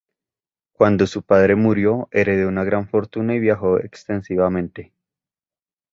Cuando 0.73 1.05
su 1.05 1.21
padre 1.21 1.53
murió, 1.53 2.07
heredó 2.09 2.49
una 2.49 2.63
gran 2.63 2.89
fortuna 2.89 3.35
y 3.35 3.39
viajó 3.39 3.77
extensivamente. 3.79 4.95